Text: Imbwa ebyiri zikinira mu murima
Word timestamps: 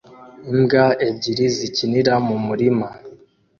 Imbwa 0.51 0.85
ebyiri 1.07 1.45
zikinira 1.55 2.13
mu 2.27 2.35
murima 2.45 2.87